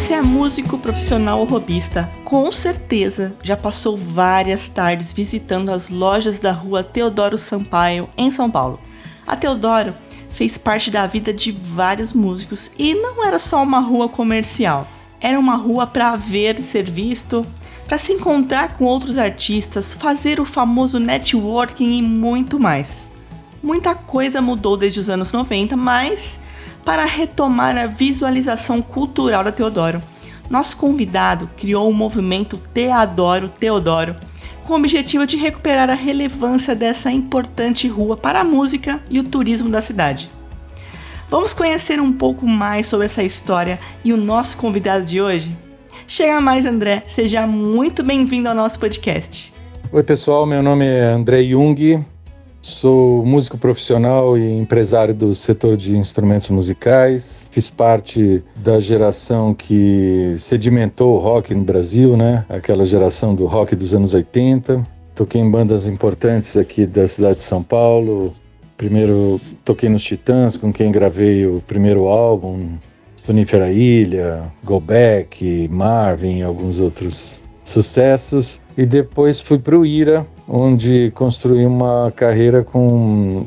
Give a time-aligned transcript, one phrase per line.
[0.00, 6.38] Você é músico profissional ou robista, com certeza já passou várias tardes visitando as lojas
[6.38, 8.80] da rua Teodoro Sampaio, em São Paulo.
[9.26, 9.92] A Teodoro
[10.30, 14.88] fez parte da vida de vários músicos e não era só uma rua comercial.
[15.20, 17.44] Era uma rua para ver e ser visto,
[17.86, 23.06] para se encontrar com outros artistas, fazer o famoso networking e muito mais.
[23.62, 26.40] Muita coisa mudou desde os anos 90, mas
[26.90, 30.02] para retomar a visualização cultural da Teodoro.
[30.50, 34.16] Nosso convidado criou o movimento Teodoro Teodoro,
[34.64, 39.22] com o objetivo de recuperar a relevância dessa importante rua para a música e o
[39.22, 40.28] turismo da cidade.
[41.28, 45.56] Vamos conhecer um pouco mais sobre essa história e o nosso convidado de hoje?
[46.08, 49.54] Chega mais, André, seja muito bem-vindo ao nosso podcast.
[49.92, 52.04] Oi, pessoal, meu nome é André Jung,
[52.62, 57.48] Sou músico profissional e empresário do setor de instrumentos musicais.
[57.50, 62.44] Fiz parte da geração que sedimentou o rock no Brasil, né?
[62.50, 64.82] Aquela geração do rock dos anos 80.
[65.14, 68.34] Toquei em bandas importantes aqui da cidade de São Paulo.
[68.76, 72.76] Primeiro toquei nos Titãs, com quem gravei o primeiro álbum,
[73.16, 78.60] Sonífera Ilha, Go Back, Marvin alguns outros sucessos.
[78.76, 83.46] E depois fui para o Ira, onde construí uma carreira com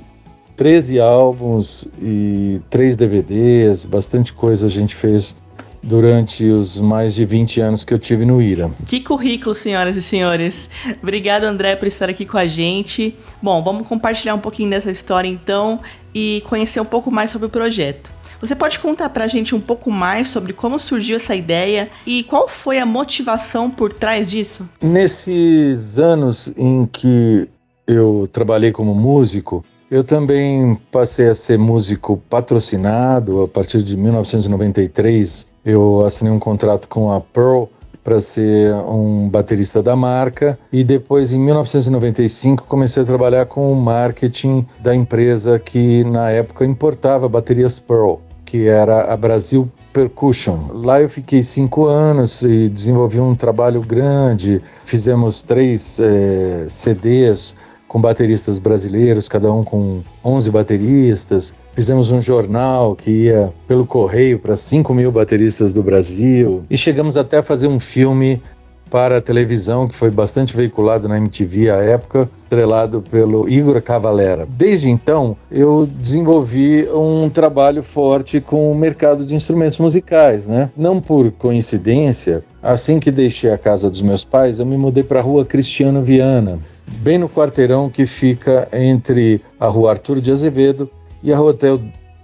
[0.56, 5.36] 13 álbuns e 3 DVDs, bastante coisa a gente fez
[5.82, 8.72] durante os mais de 20 anos que eu tive no IRA.
[8.88, 10.70] Que currículo, senhoras e senhores.
[11.02, 13.14] Obrigado, André, por estar aqui com a gente.
[13.42, 15.82] Bom, vamos compartilhar um pouquinho dessa história então
[16.16, 18.13] e conhecer um pouco mais sobre o projeto.
[18.44, 22.46] Você pode contar pra gente um pouco mais sobre como surgiu essa ideia e qual
[22.46, 24.68] foi a motivação por trás disso?
[24.82, 27.48] Nesses anos em que
[27.88, 33.44] eu trabalhei como músico, eu também passei a ser músico patrocinado.
[33.44, 37.68] A partir de 1993, eu assinei um contrato com a Pearl
[38.04, 43.76] para ser um baterista da marca e depois em 1995 comecei a trabalhar com o
[43.78, 48.18] marketing da empresa que na época importava baterias Pearl
[48.54, 50.68] que era a Brasil Percussion.
[50.74, 54.62] Lá eu fiquei cinco anos e desenvolvi um trabalho grande.
[54.86, 57.56] Fizemos três é, CDs
[57.88, 61.56] com bateristas brasileiros, cada um com 11 bateristas.
[61.74, 66.64] Fizemos um jornal que ia pelo correio para 5 mil bateristas do Brasil.
[66.70, 68.40] E chegamos até a fazer um filme
[68.94, 74.48] para a televisão, que foi bastante veiculado na MTV à época, estrelado pelo Igor Cavalera.
[74.48, 80.70] Desde então, eu desenvolvi um trabalho forte com o mercado de instrumentos musicais, né?
[80.78, 85.22] Não por coincidência, assim que deixei a casa dos meus pais, eu me mudei para
[85.22, 86.60] a rua Cristiano Viana,
[86.98, 90.88] bem no quarteirão que fica entre a rua Arthur de Azevedo
[91.24, 91.58] e a rua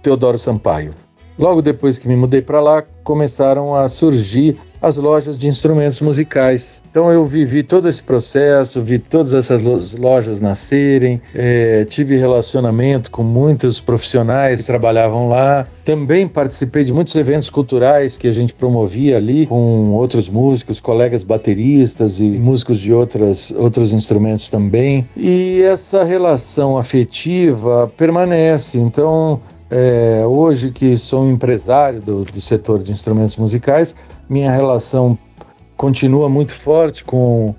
[0.00, 0.94] Teodoro Sampaio.
[1.36, 6.82] Logo depois que me mudei para lá, começaram a surgir as lojas de instrumentos musicais.
[6.90, 9.62] Então eu vivi todo esse processo, vi todas essas
[9.96, 15.66] lojas nascerem, é, tive relacionamento com muitos profissionais que trabalhavam lá.
[15.84, 21.22] Também participei de muitos eventos culturais que a gente promovia ali com outros músicos, colegas
[21.22, 25.06] bateristas e músicos de outras, outros instrumentos também.
[25.16, 28.78] E essa relação afetiva permanece.
[28.78, 33.94] Então é, hoje que sou um empresário do, do setor de instrumentos musicais,
[34.30, 35.18] minha relação
[35.76, 37.52] continua muito forte com,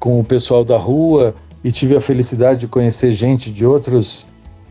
[0.00, 4.26] com o pessoal da rua e tive a felicidade de conhecer gente de outros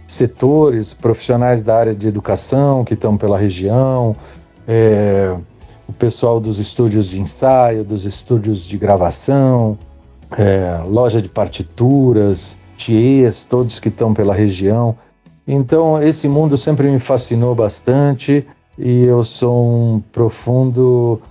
[0.08, 4.16] setores, profissionais da área de educação que estão pela região,
[4.68, 5.36] é,
[5.88, 9.78] o pessoal dos estúdios de ensaio, dos estúdios de gravação,
[10.36, 14.96] é, loja de partituras, tiês, todos que estão pela região.
[15.48, 18.46] Então, esse mundo sempre me fascinou bastante
[18.78, 21.22] e eu sou um profundo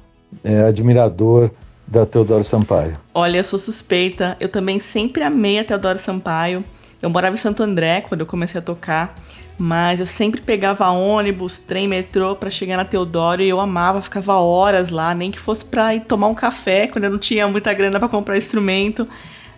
[0.44, 1.50] é, admirador
[1.86, 2.94] da Teodoro Sampaio.
[3.12, 4.36] Olha, eu sou suspeita.
[4.40, 6.64] Eu também sempre amei a Teodoro Sampaio.
[7.02, 9.14] Eu morava em Santo André quando eu comecei a tocar,
[9.58, 14.36] mas eu sempre pegava ônibus, trem, metrô para chegar na Teodoro e eu amava, ficava
[14.36, 17.74] horas lá, nem que fosse para ir tomar um café quando eu não tinha muita
[17.74, 19.08] grana para comprar instrumento.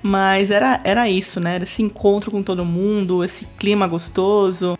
[0.03, 1.55] Mas era, era isso, né?
[1.57, 4.77] Era esse encontro com todo mundo, esse clima gostoso.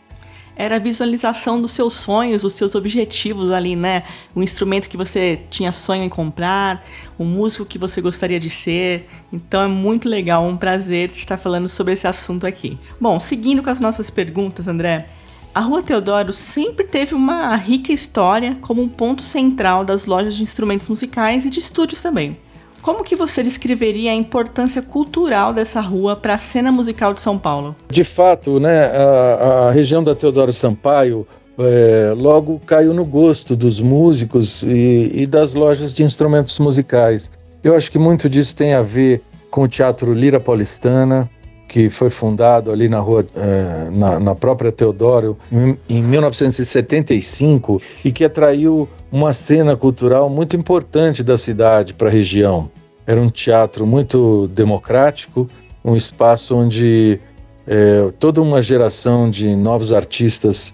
[0.57, 4.05] Era a visualização dos seus sonhos, dos seus objetivos ali, né?
[4.35, 6.85] O instrumento que você tinha sonho em comprar,
[7.19, 9.09] o músico que você gostaria de ser.
[9.33, 12.79] Então é muito legal, um prazer estar falando sobre esse assunto aqui.
[13.01, 15.09] Bom, seguindo com as nossas perguntas, André.
[15.55, 20.43] A Rua Teodoro sempre teve uma rica história como um ponto central das lojas de
[20.43, 22.37] instrumentos musicais e de estúdios também.
[22.85, 27.39] Como que você descreveria a importância cultural dessa rua para a cena musical de São
[27.39, 27.75] Paulo?
[27.91, 31.27] De fato, né, a, a região da Teodoro Sampaio
[31.59, 37.31] é, logo caiu no gosto dos músicos e, e, das lojas de instrumentos musicais.
[37.63, 41.31] Eu acho que muito disso tem a ver com o Teatro Lira Paulistana,
[41.75, 48.13] que foi fundado ali na rua, é, na, na, própria Teodoro, em, em 1975, e
[48.13, 52.71] que atraiu uma cena cultural muito importante da cidade para a região.
[53.05, 55.51] Era um teatro muito democrático,
[55.85, 57.19] um espaço onde
[57.67, 60.73] é, toda uma geração de novos artistas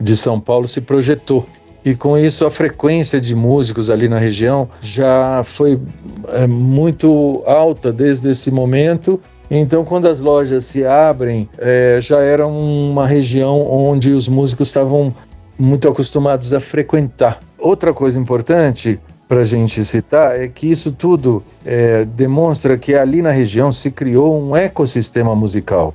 [0.00, 1.44] de São Paulo se projetou.
[1.84, 5.80] E com isso a frequência de músicos ali na região já foi
[6.28, 9.20] é, muito alta desde esse momento.
[9.50, 15.14] Então, quando as lojas se abrem, é, já era uma região onde os músicos estavam
[15.58, 17.40] muito acostumados a frequentar.
[17.58, 23.20] Outra coisa importante para a gente citar é que isso tudo é, demonstra que ali
[23.20, 25.94] na região se criou um ecossistema musical.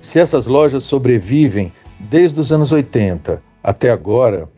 [0.00, 4.48] Se essas lojas sobrevivem desde os anos 80 até agora,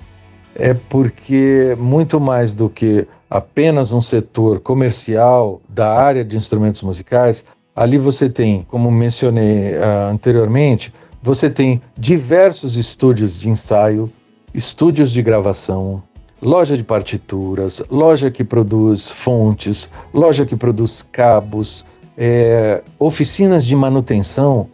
[0.54, 7.44] é porque muito mais do que apenas um setor comercial da área de instrumentos musicais,
[7.74, 10.92] ali você tem, como mencionei uh, anteriormente,
[11.22, 14.10] você tem diversos estúdios de ensaio,
[14.52, 16.02] estúdios de gravação,
[16.42, 21.86] loja de partituras, loja que produz fontes, loja que produz cabos,
[22.18, 24.68] é, oficinas de manutenção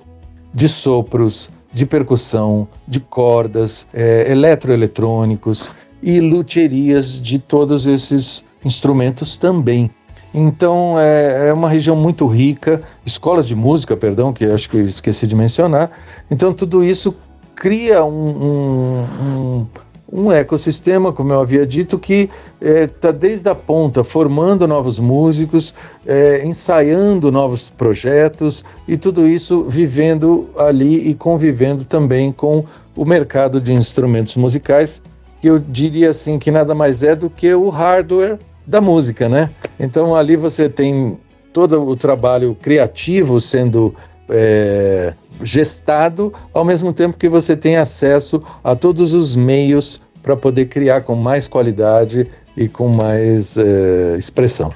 [0.52, 5.70] de sopros, de percussão, de cordas, é, eletroeletrônicos
[6.02, 9.90] e luterias de todos esses instrumentos também.
[10.38, 14.87] Então é, é, uma região muito rica, escolas de música, perdão, que acho que eu
[14.87, 15.90] esqueci de mencionar.
[16.31, 17.12] Então tudo isso
[17.56, 19.67] cria um, um, um,
[20.12, 22.31] um ecossistema, como eu havia dito, que
[22.61, 25.75] está é, desde a ponta formando novos músicos,
[26.06, 32.64] é, ensaiando novos projetos e tudo isso vivendo ali e convivendo também com
[32.94, 35.02] o mercado de instrumentos musicais,
[35.40, 39.50] que eu diria assim que nada mais é do que o hardware da música, né?
[39.78, 41.19] Então ali você tem
[41.52, 43.94] todo o trabalho criativo sendo
[44.28, 50.66] é, gestado, ao mesmo tempo que você tem acesso a todos os meios para poder
[50.66, 52.26] criar com mais qualidade
[52.56, 54.70] e com mais é, expressão.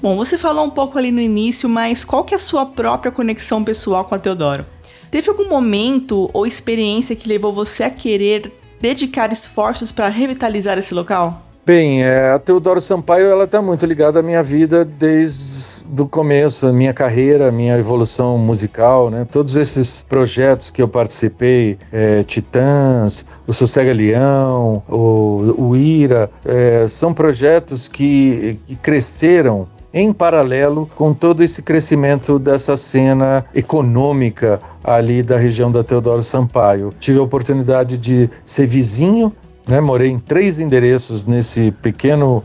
[0.00, 3.10] Bom, você falou um pouco ali no início, mas qual que é a sua própria
[3.10, 4.64] conexão pessoal com a Teodoro?
[5.10, 10.94] Teve algum momento ou experiência que levou você a querer dedicar esforços para revitalizar esse
[10.94, 11.47] local?
[11.68, 16.66] Bem, é, a Teodoro Sampaio ela está muito ligada à minha vida desde o começo,
[16.66, 19.26] a minha carreira, a minha evolução musical, né?
[19.30, 26.86] Todos esses projetos que eu participei, é, Titãs, o Sossega Leão, o, o Ira, é,
[26.88, 35.22] são projetos que, que cresceram em paralelo com todo esse crescimento dessa cena econômica ali
[35.22, 36.94] da região da Teodoro Sampaio.
[36.98, 39.34] Tive a oportunidade de ser vizinho
[39.68, 39.80] né?
[39.80, 42.42] Morei em três endereços nesse pequeno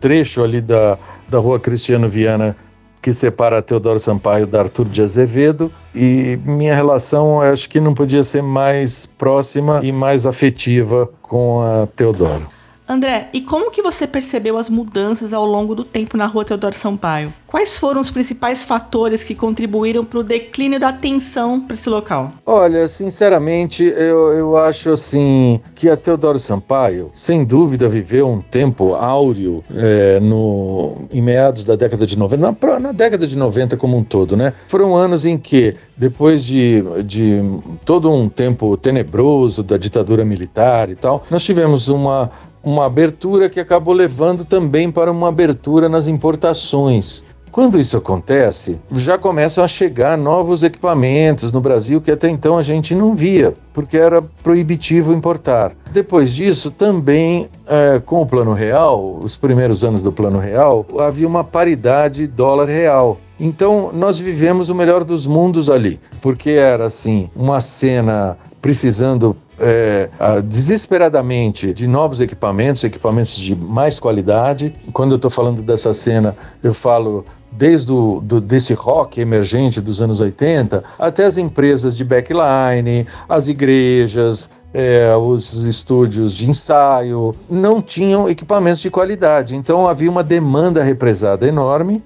[0.00, 2.56] trecho ali da, da rua Cristiano Viana
[3.00, 8.22] que separa Teodoro Sampaio da Arthur de Azevedo e minha relação acho que não podia
[8.22, 12.46] ser mais próxima e mais afetiva com a Teodoro.
[12.88, 16.74] André, e como que você percebeu as mudanças ao longo do tempo na rua Teodoro
[16.74, 17.32] Sampaio?
[17.46, 22.32] Quais foram os principais fatores que contribuíram para o declínio da atenção para esse local?
[22.44, 28.94] Olha, sinceramente, eu, eu acho assim que a Teodoro Sampaio, sem dúvida, viveu um tempo
[28.94, 33.96] áureo é, no, em meados da década de 90, na, na década de 90 como
[33.98, 34.54] um todo, né?
[34.66, 37.38] Foram anos em que, depois de, de
[37.84, 42.30] todo um tempo tenebroso da ditadura militar e tal, nós tivemos uma
[42.62, 47.24] uma abertura que acabou levando também para uma abertura nas importações.
[47.52, 52.62] Quando isso acontece, já começam a chegar novos equipamentos no Brasil que até então a
[52.62, 55.72] gente não via, porque era proibitivo importar.
[55.92, 61.28] Depois disso, também é, com o Plano Real, os primeiros anos do Plano Real, havia
[61.28, 63.20] uma paridade dólar-real.
[63.38, 70.08] Então, nós vivemos o melhor dos mundos ali, porque era assim, uma cena precisando é,
[70.44, 74.74] desesperadamente de novos equipamentos, equipamentos de mais qualidade.
[74.92, 80.00] Quando eu estou falando dessa cena, eu falo desde o, do, desse rock emergente dos
[80.00, 87.82] anos 80 até as empresas de backline, as igrejas, é, os estúdios de ensaio não
[87.82, 89.54] tinham equipamentos de qualidade.
[89.54, 92.02] Então havia uma demanda represada enorme.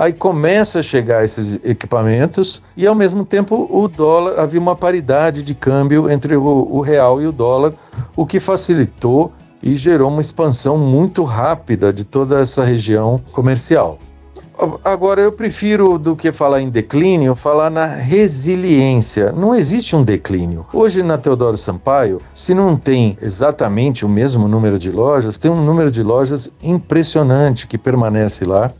[0.00, 5.42] Aí começa a chegar esses equipamentos e ao mesmo tempo o dólar havia uma paridade
[5.42, 7.74] de câmbio entre o, o real e o dólar,
[8.16, 9.30] o que facilitou
[9.62, 13.98] e gerou uma expansão muito rápida de toda essa região comercial.
[14.84, 19.32] Agora, eu prefiro do que falar em declínio, falar na resiliência.
[19.32, 20.66] Não existe um declínio.
[20.72, 25.64] Hoje, na Teodoro Sampaio, se não tem exatamente o mesmo número de lojas, tem um
[25.64, 28.70] número de lojas impressionante que permanece lá.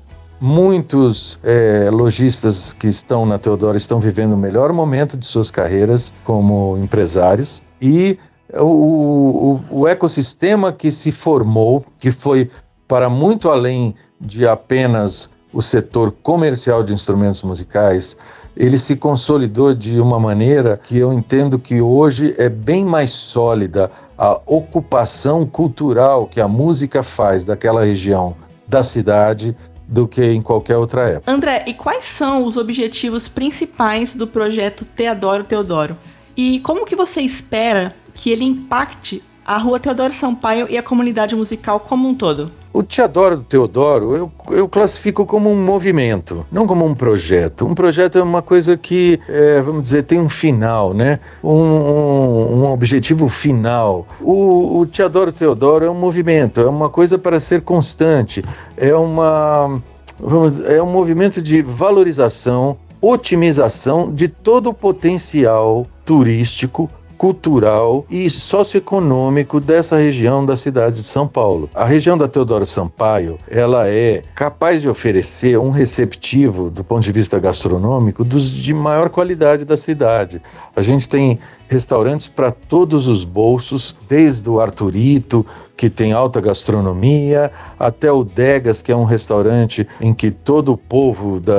[0.40, 6.11] Muitos é, lojistas que estão na Teodoro estão vivendo o melhor momento de suas carreiras
[6.25, 8.18] como empresários e
[8.54, 12.50] o, o, o ecossistema que se formou, que foi
[12.88, 18.16] para muito além de apenas o setor comercial de instrumentos musicais,
[18.56, 23.90] ele se consolidou de uma maneira que eu entendo que hoje é bem mais sólida
[24.16, 28.35] a ocupação cultural que a música faz daquela região
[28.66, 29.56] da cidade
[29.90, 31.32] do que em qualquer outra época.
[31.32, 35.99] André, e quais são os objetivos principais do projeto Teodoro Teodoro?
[36.37, 41.35] E como que você espera que ele impacte a Rua Teodoro Sampaio e a comunidade
[41.35, 42.50] musical como um todo?
[42.73, 47.66] O Teodoro do Teodoro eu, eu classifico como um movimento, não como um projeto.
[47.66, 51.18] Um projeto é uma coisa que, é, vamos dizer, tem um final, né?
[51.42, 54.06] Um, um, um objetivo final.
[54.20, 58.44] O, o Teodoro Teodoro é um movimento, é uma coisa para ser constante,
[58.76, 59.82] é, uma,
[60.18, 66.88] vamos, é um movimento de valorização, otimização de todo o potencial turístico
[67.20, 71.68] cultural e socioeconômico dessa região da cidade de São Paulo.
[71.74, 77.12] A região da Teodoro Sampaio, ela é capaz de oferecer um receptivo do ponto de
[77.12, 80.40] vista gastronômico dos de maior qualidade da cidade.
[80.74, 85.44] A gente tem restaurantes para todos os bolsos, desde o Arturito,
[85.76, 90.76] que tem alta gastronomia, até o Degas, que é um restaurante em que todo o
[90.76, 91.54] povo da,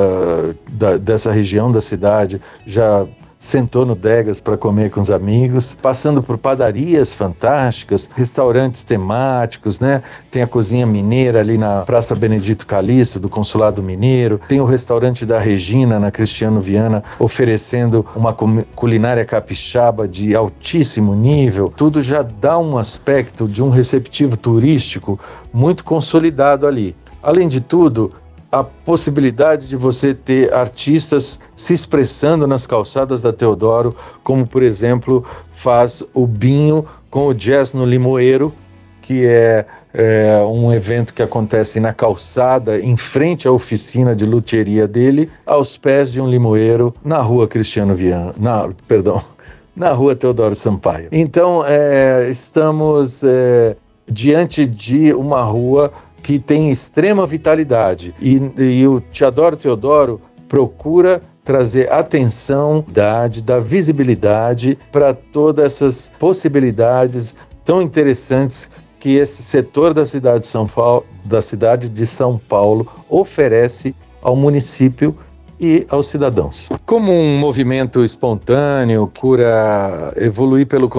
[0.72, 3.06] da dessa região da cidade já
[3.42, 10.04] sentou no Degas para comer com os amigos, passando por padarias fantásticas, restaurantes temáticos, né?
[10.30, 15.26] Tem a cozinha mineira ali na Praça Benedito Calixto, do Consulado Mineiro, tem o restaurante
[15.26, 21.74] da Regina, na Cristiano Viana, oferecendo uma culinária capixaba de altíssimo nível.
[21.76, 25.20] Tudo já dá um aspecto de um receptivo turístico
[25.52, 26.96] muito consolidado ali.
[27.24, 28.12] Além de tudo,
[28.52, 35.26] a possibilidade de você ter artistas se expressando nas calçadas da Teodoro, como por exemplo
[35.50, 38.54] faz o Binho com o Jazz no Limoeiro,
[39.02, 44.88] que é, é, um evento que acontece na calçada, em frente à oficina de luteria
[44.88, 49.22] dele, aos pés de um limoeiro, na rua Cristiano Viana, na, perdão,
[49.76, 51.10] na rua Teodoro Sampaio.
[51.12, 53.76] Então, é, estamos é,
[54.08, 58.14] diante de uma rua que tem extrema vitalidade.
[58.22, 67.36] E, e o Teodoro Teodoro procura trazer atenção, dade, da visibilidade para todas essas possibilidades
[67.64, 72.88] tão interessantes que esse setor da cidade de São Paulo, da cidade de São Paulo
[73.10, 75.18] oferece ao município
[75.60, 76.70] e aos cidadãos.
[76.86, 80.90] Como um movimento espontâneo, cura evoluir pelo,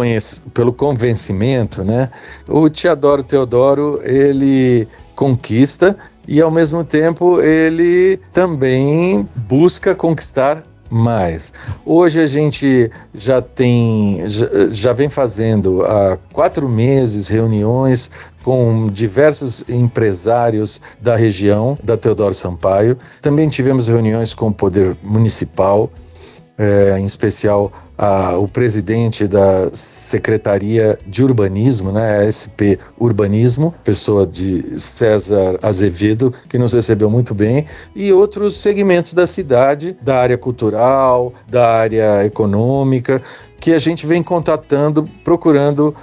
[0.55, 2.11] pelo convencimento, né?
[2.49, 11.53] O Teodoro Teodoro, ele conquista e ao mesmo tempo ele também busca conquistar mais.
[11.87, 14.21] Hoje a gente já tem,
[14.71, 18.11] já, vem fazendo há quatro meses reuniões
[18.45, 22.99] com diversos empresários da região da Teodoro Sampaio.
[23.23, 25.91] Também tivemos reuniões com o poder municipal,
[26.59, 27.73] é, em especial
[28.03, 36.59] a, o presidente da Secretaria de Urbanismo, né, SP Urbanismo, pessoa de César Azevedo, que
[36.59, 43.23] nos recebeu muito bem, e outros segmentos da cidade, da área cultural, da área econômica,
[43.61, 45.95] que a gente vem contatando, procurando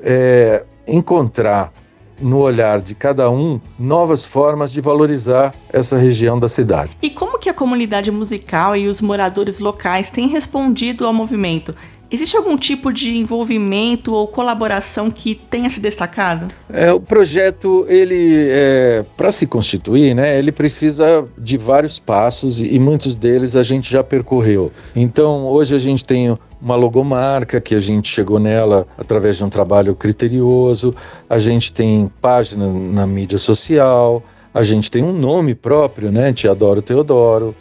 [0.00, 1.72] é, encontrar
[2.20, 6.90] no olhar de cada um novas formas de valorizar essa região da cidade.
[7.00, 11.74] E como que a comunidade musical e os moradores locais têm respondido ao movimento?
[12.10, 16.48] Existe algum tipo de envolvimento ou colaboração que tenha se destacado?
[16.70, 22.78] É, o projeto, ele, é, para se constituir, né, ele precisa de vários passos e,
[22.78, 24.72] muitos deles a gente já percorreu.
[24.96, 29.50] Então, hoje a gente tem uma logomarca que a gente chegou nela através de um
[29.50, 30.94] trabalho criterioso,
[31.28, 34.22] a gente tem página na mídia social,
[34.52, 37.54] a gente tem um nome próprio, né, Te Adoro Teodoro,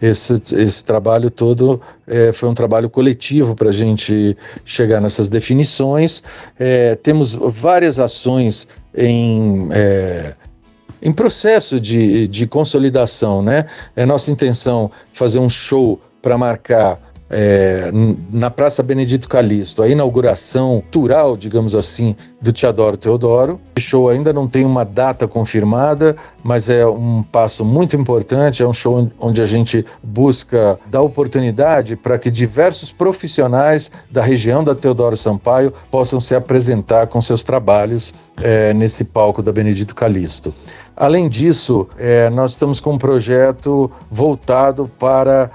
[0.00, 6.22] esse, esse trabalho todo é, foi um trabalho coletivo para a gente chegar nessas definições.
[6.58, 9.68] É, temos várias ações em.
[9.72, 10.34] É,
[11.00, 13.66] em processo de, de consolidação, né?
[13.94, 17.90] É nossa intenção fazer um show para marcar é,
[18.30, 23.60] na Praça Benedito Calixto, a inauguração cultural, digamos assim, do Teodoro Teodoro.
[23.76, 28.62] O show ainda não tem uma data confirmada, mas é um passo muito importante.
[28.62, 34.64] É um show onde a gente busca dar oportunidade para que diversos profissionais da região
[34.64, 40.54] da Teodoro Sampaio possam se apresentar com seus trabalhos é, nesse palco da Benedito Calixto.
[40.96, 45.48] Além disso, é, nós estamos com um projeto voltado para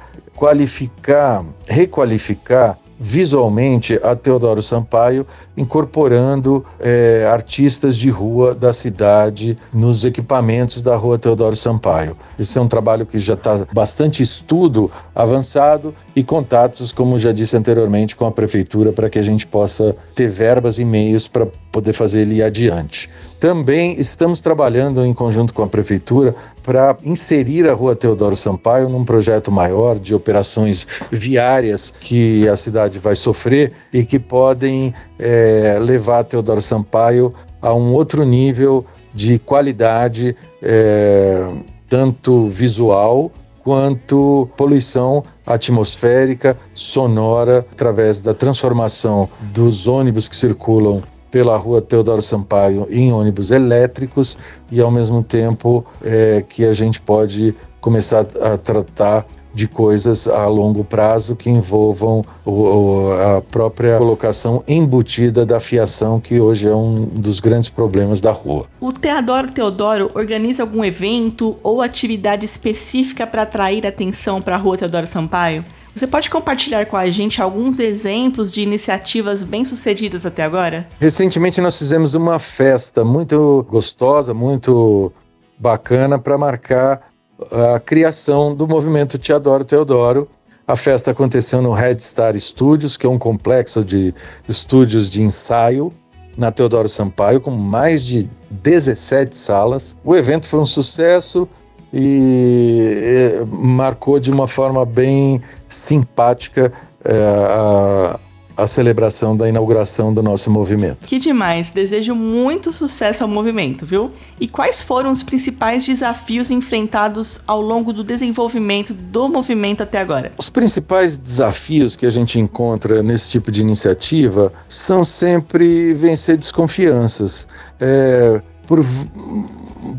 [0.44, 10.82] qualificar, requalificar visualmente a Teodoro Sampaio, incorporando é, artistas de rua da cidade nos equipamentos
[10.82, 12.16] da rua Teodoro Sampaio.
[12.38, 17.56] Esse é um trabalho que já está bastante estudo avançado e contatos, como já disse
[17.58, 21.94] anteriormente, com a prefeitura para que a gente possa ter verbas e meios para poder
[21.94, 23.10] fazer ele adiante.
[23.40, 29.04] Também estamos trabalhando em conjunto com a prefeitura para inserir a Rua Teodoro Sampaio num
[29.04, 36.24] projeto maior de operações viárias que a cidade vai sofrer e que podem é, levar
[36.24, 41.54] Teodoro Sampaio a um outro nível de qualidade, é,
[41.88, 43.32] tanto visual
[43.64, 52.88] quanto poluição atmosférica, sonora, através da transformação dos ônibus que circulam pela rua Teodoro Sampaio
[52.92, 54.38] em ônibus elétricos
[54.72, 60.48] e ao mesmo tempo é, que a gente pode começar a tratar de coisas a
[60.48, 67.06] longo prazo que envolvam o, a própria colocação embutida da fiação, que hoje é um
[67.06, 68.66] dos grandes problemas da rua.
[68.80, 74.78] O Teodoro Teodoro organiza algum evento ou atividade específica para atrair atenção para a rua
[74.78, 75.64] Teodoro Sampaio?
[75.94, 80.88] Você pode compartilhar com a gente alguns exemplos de iniciativas bem-sucedidas até agora?
[81.00, 85.12] Recentemente nós fizemos uma festa muito gostosa, muito
[85.58, 87.13] bacana para marcar
[87.52, 90.28] a criação do movimento Te Adoro Teodoro.
[90.68, 94.14] A festa aconteceu no Red Star Studios, que é um complexo de
[94.48, 95.92] estúdios de ensaio
[96.38, 99.96] na Teodoro Sampaio, com mais de 17 salas.
[100.04, 101.48] O evento foi um sucesso,
[101.94, 106.74] e marcou de uma forma bem simpática
[107.06, 108.20] é, a,
[108.56, 111.06] a celebração da inauguração do nosso movimento.
[111.08, 111.72] Que demais!
[111.72, 114.12] Desejo muito sucesso ao movimento, viu?
[114.40, 120.32] E quais foram os principais desafios enfrentados ao longo do desenvolvimento do movimento até agora?
[120.38, 127.48] Os principais desafios que a gente encontra nesse tipo de iniciativa são sempre vencer desconfianças.
[127.80, 128.80] É, por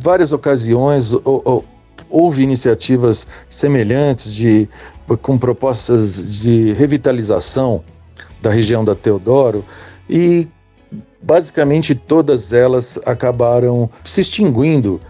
[0.01, 1.65] várias ocasiões, ou,
[2.09, 4.69] houve iniciativas semelhantes de,
[5.21, 7.83] com propostas de revitalização
[8.45, 9.65] da região da Teodoro
[10.09, 10.47] e
[11.23, 15.01] basicamente todas elas acabaram se extinguindo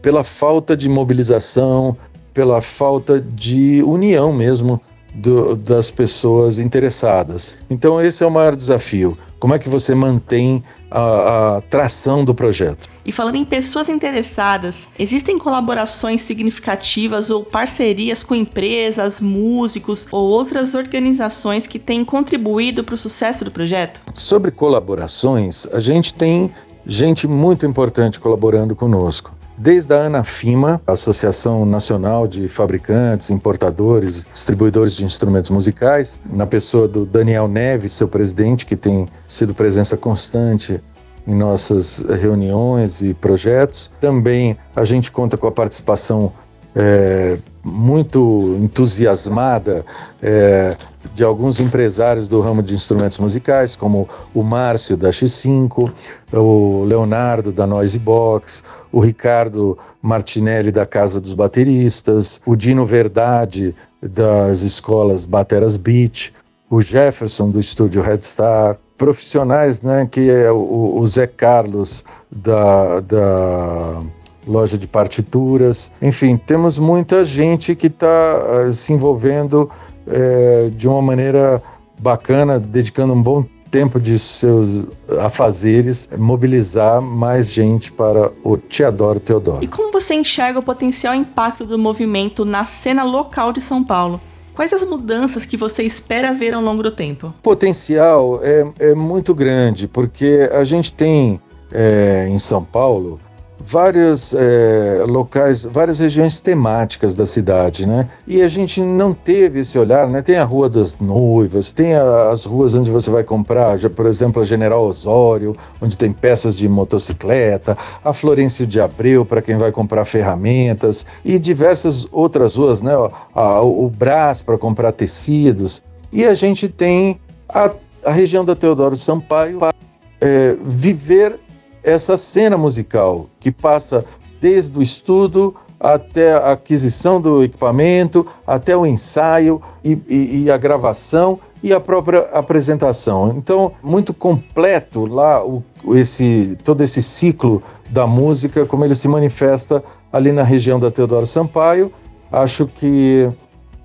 [0.00, 1.94] pela falta de mobilização,
[2.32, 4.80] pela falta de união mesmo
[5.14, 7.54] do, das pessoas interessadas.
[7.70, 9.16] Então, esse é o maior desafio.
[9.38, 12.88] Como é que você mantém a, a, tração do projeto?
[13.04, 20.74] E falando em pessoas interessadas, existem colaborações significativas ou parcerias com empresas, músicos ou outras
[20.74, 24.00] organizações que têm contribuído para o sucesso do projeto?
[24.14, 26.50] Sobre colaborações, a gente tem
[26.86, 35.04] gente muito importante colaborando conosco desde a ANAFIMA, Associação Nacional de Fabricantes, Importadores, Distribuidores de
[35.04, 40.80] Instrumentos Musicais, na pessoa do Daniel Neves, seu presidente, que tem sido presença constante
[41.26, 43.90] em nossas reuniões e projetos.
[44.00, 46.32] Também a gente conta com a participação
[46.76, 49.84] é, muito entusiasmada
[50.20, 50.76] é,
[51.14, 55.92] de alguns empresários do ramo de instrumentos musicais, como o Márcio da X5,
[56.32, 63.74] o Leonardo da Noise Box, o Ricardo Martinelli da Casa dos Bateristas, o Dino Verdade
[64.02, 66.32] das escolas Bateras Beach,
[66.68, 73.00] o Jefferson do estúdio Red Star, profissionais, né, que é o, o Zé Carlos da,
[73.00, 74.02] da
[74.46, 75.90] loja de partituras.
[76.00, 79.70] Enfim, temos muita gente que está eh, se envolvendo
[80.06, 81.62] uh, de uma maneira
[82.00, 84.86] bacana, dedicando um bom tempo de seus
[85.20, 89.64] afazeres, mobilizar mais gente para o Te Adoro Teodoro.
[89.64, 94.20] E como você enxerga o potencial impacto do movimento na cena local de São Paulo?
[94.54, 97.34] Quais as mudanças que você espera ver ao longo do tempo?
[97.42, 101.40] Potencial é, é muito grande, porque a gente tem
[101.72, 103.18] é, em São Paulo
[103.66, 108.08] vários é, locais, várias regiões temáticas da cidade, né?
[108.26, 110.20] E a gente não teve esse olhar, né?
[110.20, 114.04] Tem a Rua das Noivas, tem a, as ruas onde você vai comprar, já, por
[114.04, 119.56] exemplo, a General Osório, onde tem peças de motocicleta, a Florencio de Abreu para quem
[119.56, 122.92] vai comprar ferramentas e diversas outras ruas, né?
[123.34, 125.82] A, o Brás para comprar tecidos.
[126.12, 127.70] E a gente tem a,
[128.04, 129.74] a região da Teodoro Sampaio para
[130.20, 131.40] é, viver
[131.84, 134.04] essa cena musical que passa
[134.40, 140.56] desde o estudo até a aquisição do equipamento, até o ensaio e, e, e, a
[140.56, 143.34] gravação e a própria apresentação.
[143.36, 145.62] Então, muito completo lá o,
[145.94, 151.26] esse, todo esse ciclo da música, como ele se manifesta ali na região da Teodoro
[151.26, 151.92] Sampaio.
[152.32, 153.28] Acho que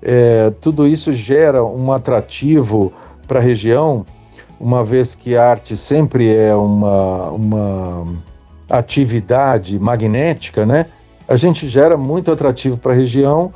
[0.01, 2.93] é, tudo isso gera um atrativo
[3.27, 4.05] para a região
[4.59, 8.07] uma vez que a arte sempre é uma, uma
[8.69, 10.85] atividade magnética, né?
[11.27, 13.53] A gente gera muito atrativo para a região,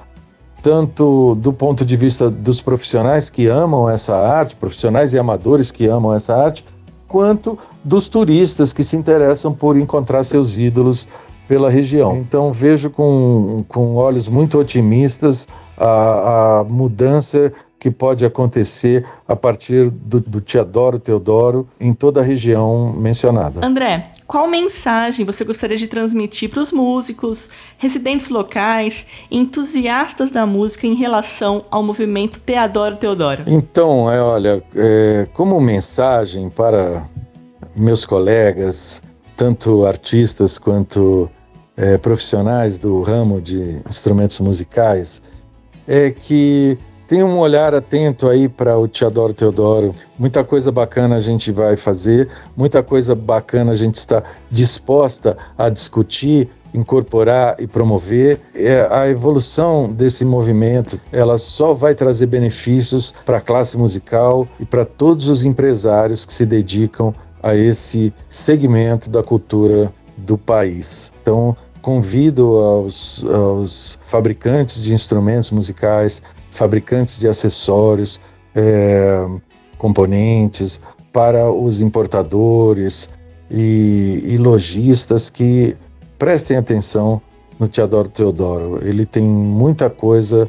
[0.62, 5.88] tanto do ponto de vista dos profissionais que amam essa arte, profissionais e amadores que
[5.88, 6.64] amam essa arte,
[7.08, 11.08] quanto dos turistas que se interessam por encontrar seus ídolos
[11.48, 12.18] pela região.
[12.18, 17.52] Então vejo com, com olhos muito otimistas a, a mudança
[17.84, 23.60] que pode acontecer a partir do, do Teodoro Teodoro em toda a região mencionada.
[23.62, 30.88] André, qual mensagem você gostaria de transmitir para os músicos, residentes locais, entusiastas da música
[30.88, 33.44] em relação ao movimento Teodoro Teodoro?
[33.48, 37.06] Então, é, olha, é, como mensagem para
[37.76, 39.04] meus colegas,
[39.36, 41.30] tanto artistas quanto
[41.76, 45.22] é, profissionais do ramo de instrumentos musicais,
[45.86, 46.78] é que
[47.14, 49.94] tenha um olhar atento aí para o Teodoro Teodoro.
[50.18, 55.70] Muita coisa bacana a gente vai fazer, muita coisa bacana a gente está disposta a
[55.70, 58.40] discutir, incorporar e promover.
[58.56, 64.66] É, a evolução desse movimento, ela só vai trazer benefícios para a classe musical e
[64.66, 71.14] para todos os empresários que se dedicam a esse segmento da cultura do país.
[71.22, 76.24] Então, convido aos, aos fabricantes de instrumentos musicais,
[76.54, 78.22] fabricantes de acessórios,
[78.56, 79.26] é,
[79.78, 80.80] componentes,
[81.12, 83.10] para os importadores
[83.50, 85.76] e, e lojistas que
[86.18, 87.22] prestem atenção
[87.60, 88.80] no Teodoro Teodoro.
[88.82, 90.48] Ele tem muita coisa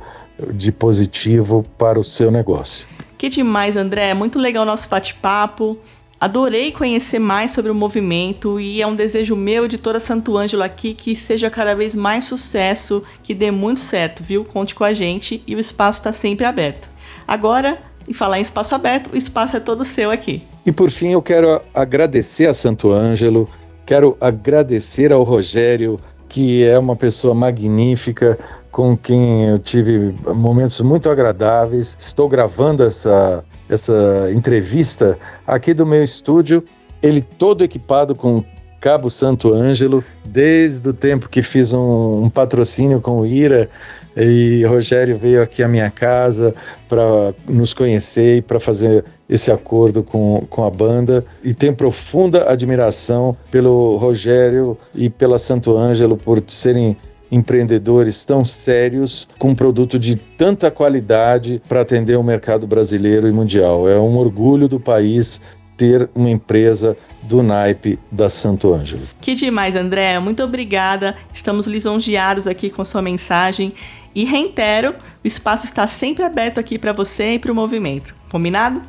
[0.55, 2.87] de positivo para o seu negócio.
[3.19, 4.14] Que demais, André.
[4.14, 5.79] Muito legal o nosso bate-papo.
[6.25, 10.63] Adorei conhecer mais sobre o movimento e é um desejo meu de toda Santo Ângelo
[10.63, 14.43] aqui que seja cada vez mais sucesso, que dê muito certo, viu?
[14.43, 16.89] Conte com a gente e o espaço está sempre aberto.
[17.29, 17.77] Agora,
[18.09, 20.43] em falar em espaço aberto, o espaço é todo seu aqui.
[20.65, 23.47] E por fim, eu quero agradecer a Santo Ângelo,
[23.85, 28.39] quero agradecer ao Rogério, que é uma pessoa magnífica,
[28.71, 31.95] com quem eu tive momentos muito agradáveis.
[31.99, 36.65] Estou gravando essa essa entrevista aqui do meu estúdio,
[37.03, 38.45] ele todo equipado com
[38.81, 43.71] Cabo Santo Ângelo, desde o tempo que fiz um, um patrocínio com o Ira
[44.17, 46.55] e Rogério veio aqui à minha casa
[46.89, 51.25] para nos conhecer e para fazer esse acordo com, com a banda.
[51.43, 56.97] E tenho profunda admiração pelo Rogério e pela Santo Ângelo por serem
[57.35, 63.33] empreendedores tão sérios com um produto de tanta qualidade para atender o mercado brasileiro e
[63.33, 63.88] mundial.
[63.88, 65.40] É um orgulho do país
[65.77, 69.03] ter uma empresa do naipe da Santo Ângelo.
[69.20, 70.18] Que demais, André.
[70.20, 71.16] Muito obrigada.
[71.33, 73.73] Estamos lisonjeados aqui com sua mensagem.
[74.14, 74.94] E reitero,
[75.25, 78.14] o espaço está sempre aberto aqui para você e para o movimento.
[78.31, 78.81] Combinado?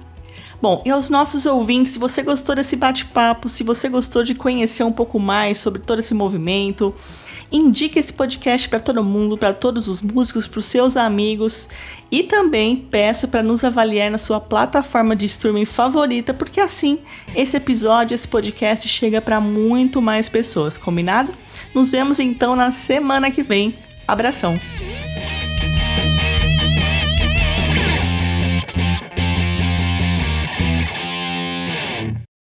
[0.62, 4.84] Bom, e aos nossos ouvintes, se você gostou desse bate-papo, se você gostou de conhecer
[4.84, 6.93] um pouco mais sobre todo esse movimento,
[7.56, 11.70] Indique esse podcast para todo mundo, para todos os músicos, para os seus amigos
[12.12, 17.00] e também peço para nos avaliar na sua plataforma de streaming favorita, porque assim
[17.34, 21.34] esse episódio, esse podcast chega para muito mais pessoas, combinado?
[21.74, 23.74] Nos vemos então na semana que vem.
[24.06, 24.60] Abração!